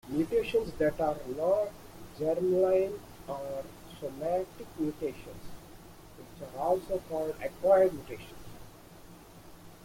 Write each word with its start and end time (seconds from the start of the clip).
Mutations 0.09 0.71
that 0.79 0.99
are 0.99 1.15
not 1.37 1.69
"germline" 2.17 2.99
are 3.29 3.63
somatic 3.99 4.65
mutations, 4.79 5.43
which 6.17 6.49
are 6.49 6.57
also 6.59 6.99
called 7.07 7.35
"acquired 7.39 7.93
mutations". 7.93 8.47